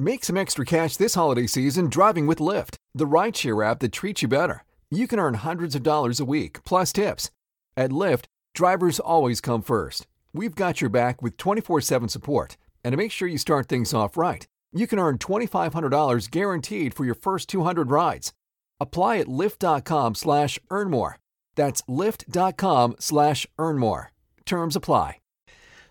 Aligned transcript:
Make 0.00 0.24
some 0.24 0.38
extra 0.38 0.64
cash 0.64 0.96
this 0.96 1.14
holiday 1.14 1.46
season 1.46 1.90
driving 1.90 2.26
with 2.26 2.38
Lyft, 2.38 2.76
the 2.94 3.06
rideshare 3.06 3.62
app 3.70 3.80
that 3.80 3.92
treats 3.92 4.22
you 4.22 4.28
better. 4.28 4.64
You 4.90 5.06
can 5.06 5.18
earn 5.18 5.34
hundreds 5.34 5.74
of 5.74 5.82
dollars 5.82 6.18
a 6.18 6.24
week, 6.24 6.64
plus 6.64 6.90
tips. 6.90 7.30
At 7.76 7.90
Lyft, 7.90 8.24
drivers 8.54 8.98
always 8.98 9.42
come 9.42 9.60
first. 9.60 10.06
We've 10.32 10.54
got 10.54 10.80
your 10.80 10.88
back 10.88 11.20
with 11.20 11.36
24 11.36 11.82
7 11.82 12.08
support. 12.08 12.56
And 12.82 12.94
to 12.94 12.96
make 12.96 13.12
sure 13.12 13.28
you 13.28 13.36
start 13.36 13.68
things 13.68 13.92
off 13.92 14.16
right, 14.16 14.46
you 14.72 14.86
can 14.86 14.98
earn 14.98 15.18
$2,500 15.18 16.30
guaranteed 16.30 16.94
for 16.94 17.04
your 17.04 17.14
first 17.14 17.50
200 17.50 17.90
rides. 17.90 18.32
Apply 18.80 19.18
at 19.18 19.26
lyft.com 19.26 20.14
slash 20.14 20.58
earn 20.70 20.88
more. 20.88 21.18
That's 21.56 21.82
lyft.com 21.82 22.96
slash 23.00 23.46
earn 23.58 23.76
more. 23.76 24.12
Terms 24.46 24.76
apply. 24.76 25.19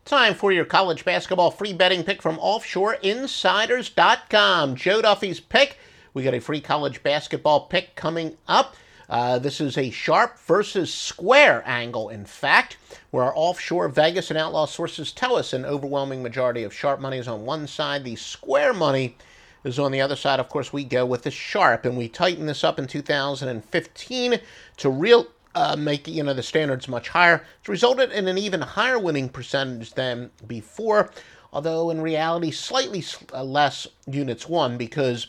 Time 0.10 0.34
for 0.34 0.52
your 0.52 0.66
college 0.66 1.06
basketball 1.06 1.52
free 1.52 1.72
betting 1.72 2.04
pick 2.04 2.20
from 2.20 2.38
offshoreinsiders.com. 2.38 4.76
Joe 4.76 5.02
Duffy's 5.04 5.40
pick. 5.40 5.78
We 6.16 6.24
got 6.24 6.34
a 6.34 6.42
free 6.42 6.62
college 6.62 7.04
basketball 7.04 7.68
pick 7.68 7.96
coming 7.96 8.36
up. 8.48 8.76
Uh, 9.08 9.38
this 9.38 9.62
is 9.62 9.78
a 9.78 9.92
sharp 9.92 10.40
versus 10.40 10.92
square 10.92 11.62
angle, 11.64 12.10
in 12.10 12.26
fact, 12.26 12.78
where 13.12 13.24
our 13.24 13.34
offshore 13.36 13.88
Vegas 13.88 14.32
and 14.32 14.40
outlaw 14.40 14.66
sources 14.66 15.12
tell 15.12 15.36
us 15.36 15.54
an 15.54 15.64
overwhelming 15.64 16.24
majority 16.24 16.64
of 16.64 16.74
sharp 16.74 17.00
money 17.00 17.20
is 17.20 17.28
on 17.28 17.46
one 17.46 17.68
side, 17.68 18.04
the 18.04 18.16
square 18.16 18.74
money 18.74 19.16
is 19.64 19.78
on 19.78 19.92
the 19.92 20.02
other 20.02 20.16
side. 20.16 20.40
Of 20.40 20.50
course, 20.50 20.74
we 20.74 20.86
go 20.86 21.06
with 21.06 21.22
the 21.22 21.30
sharp, 21.30 21.86
and 21.86 21.96
we 21.96 22.08
tighten 22.08 22.48
this 22.48 22.64
up 22.64 22.80
in 22.80 22.88
2015 22.88 24.40
to 24.78 24.90
real 24.90 25.28
uh, 25.56 25.76
make 25.76 26.08
you 26.08 26.24
know 26.24 26.34
the 26.34 26.44
standards 26.44 26.88
much 26.88 27.10
higher. 27.10 27.44
It's 27.60 27.70
resulted 27.70 28.12
in 28.12 28.28
an 28.28 28.38
even 28.38 28.62
higher 28.62 29.00
winning 29.00 29.30
percentage 29.30 29.94
than 29.94 30.32
before, 30.48 31.12
although 31.52 31.90
in 31.90 32.02
reality 32.02 32.52
slightly 32.52 33.04
uh, 33.34 33.44
less 33.44 33.88
units 34.08 34.48
won 34.48 34.78
because 34.78 35.28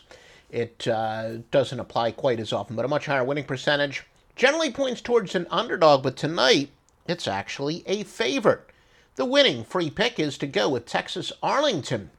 it 0.51 0.87
uh, 0.89 1.39
doesn't 1.51 1.81
apply 1.81 2.13
quite 2.13 2.41
as 2.41 2.53
often, 2.53 2.77
but 2.77 2.85
a 2.85 2.89
much 2.89 3.07
higher 3.07 3.25
winning 3.25 3.45
percentage. 3.45 4.05
Generally 4.37 4.73
points 4.73 5.01
towards 5.01 5.35
an 5.35 5.47
underdog, 5.51 6.03
but 6.03 6.17
tonight 6.17 6.71
it's 7.07 7.29
actually 7.29 7.85
a 7.87 8.05
favorite. 8.05 8.71
The 9.17 9.25
winning 9.25 9.65
free 9.65 9.91
pick 9.91 10.19
is 10.19 10.39
to 10.39 10.47
go 10.47 10.69
with 10.69 10.87
Texas 10.87 11.33
Arlington, 11.43 12.11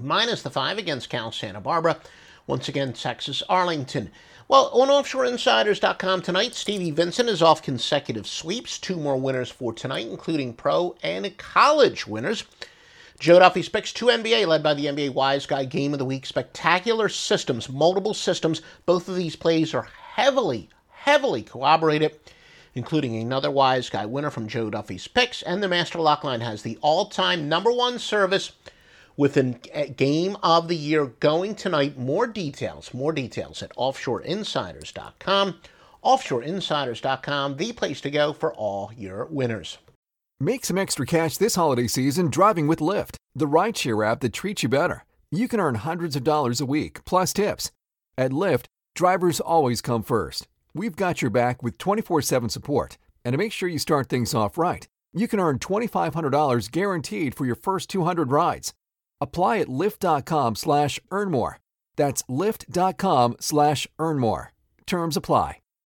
minus 0.00 0.42
the 0.42 0.50
five 0.50 0.78
against 0.78 1.08
Cal 1.08 1.30
Santa 1.30 1.60
Barbara. 1.60 1.98
Once 2.46 2.68
again, 2.68 2.92
Texas 2.92 3.42
Arlington. 3.48 4.10
Well, 4.46 4.70
on 4.72 4.86
OffshoreInsiders.com 4.86 6.22
tonight, 6.22 6.54
Stevie 6.54 6.92
Vincent 6.92 7.28
is 7.28 7.42
off 7.42 7.60
consecutive 7.60 8.28
sweeps. 8.28 8.78
Two 8.78 8.94
more 8.96 9.16
winners 9.16 9.50
for 9.50 9.72
tonight, 9.72 10.06
including 10.06 10.54
pro 10.54 10.94
and 11.02 11.36
college 11.36 12.06
winners. 12.06 12.44
Joe 13.18 13.40
Duffy's 13.40 13.68
picks 13.68 13.92
two 13.92 14.06
NBA, 14.06 14.46
led 14.46 14.62
by 14.62 14.74
the 14.74 14.86
NBA 14.86 15.14
Wise 15.14 15.46
Guy 15.46 15.64
Game 15.64 15.92
of 15.92 15.98
the 15.98 16.04
Week. 16.04 16.24
Spectacular 16.24 17.08
systems, 17.08 17.68
multiple 17.68 18.14
systems. 18.14 18.62
Both 18.84 19.08
of 19.08 19.16
these 19.16 19.34
plays 19.34 19.74
are 19.74 19.88
heavily, 20.12 20.68
heavily 20.90 21.42
corroborated, 21.42 22.16
including 22.74 23.16
another 23.16 23.50
Wise 23.50 23.90
Guy 23.90 24.06
winner 24.06 24.30
from 24.30 24.46
Joe 24.46 24.70
Duffy's 24.70 25.08
picks. 25.08 25.42
And 25.42 25.60
the 25.60 25.68
Master 25.68 25.98
Lock 25.98 26.22
Line 26.22 26.42
has 26.42 26.62
the 26.62 26.78
all 26.80 27.06
time 27.06 27.48
number 27.48 27.72
one 27.72 27.98
service 27.98 28.52
with 29.16 29.36
a 29.36 29.88
game 29.96 30.36
of 30.42 30.68
the 30.68 30.76
year 30.76 31.06
going 31.20 31.54
tonight. 31.54 31.98
More 31.98 32.26
details, 32.26 32.92
more 32.92 33.12
details 33.12 33.62
at 33.62 33.74
offshoreinsiders.com. 33.76 35.54
Offshoreinsiders.com, 36.04 37.56
the 37.56 37.72
place 37.72 38.00
to 38.02 38.10
go 38.10 38.32
for 38.32 38.54
all 38.54 38.92
your 38.96 39.24
winners. 39.26 39.78
Make 40.38 40.64
some 40.64 40.78
extra 40.78 41.06
cash 41.06 41.38
this 41.38 41.54
holiday 41.54 41.86
season 41.86 42.28
driving 42.28 42.66
with 42.66 42.78
Lyft, 42.78 43.16
the 43.34 43.46
rideshare 43.46 44.06
app 44.06 44.20
that 44.20 44.32
treats 44.32 44.62
you 44.62 44.68
better. 44.68 45.04
You 45.30 45.48
can 45.48 45.60
earn 45.60 45.76
hundreds 45.76 46.14
of 46.14 46.24
dollars 46.24 46.60
a 46.60 46.66
week, 46.66 47.04
plus 47.04 47.32
tips. 47.32 47.70
At 48.18 48.30
Lyft, 48.30 48.66
drivers 48.94 49.40
always 49.40 49.80
come 49.80 50.02
first. 50.02 50.46
We've 50.74 50.94
got 50.94 51.22
your 51.22 51.30
back 51.30 51.62
with 51.62 51.78
24 51.78 52.22
7 52.22 52.50
support. 52.50 52.98
And 53.24 53.32
to 53.32 53.38
make 53.38 53.50
sure 53.50 53.68
you 53.68 53.78
start 53.78 54.08
things 54.08 54.34
off 54.34 54.58
right, 54.58 54.86
you 55.12 55.26
can 55.26 55.40
earn 55.40 55.58
$2,500 55.58 56.70
guaranteed 56.70 57.34
for 57.34 57.46
your 57.46 57.56
first 57.56 57.88
200 57.88 58.30
rides. 58.30 58.74
Apply 59.20 59.58
at 59.58 59.68
lyft.com 59.68 60.56
slash 60.56 61.00
earn 61.10 61.30
more. 61.30 61.60
That's 61.96 62.22
lyft.com 62.24 63.36
slash 63.40 63.86
earn 63.98 64.18
more. 64.18 64.52
Terms 64.86 65.16
apply. 65.16 65.58